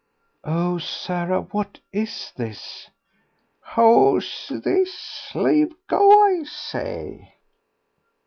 "Oh, 0.43 0.79
Sarah, 0.79 1.41
what 1.41 1.77
is 1.93 2.31
this?" 2.35 2.89
"Who's 3.75 4.49
this? 4.63 5.29
Leave 5.35 5.73
go, 5.87 6.23
I 6.23 6.41
say." 6.41 7.35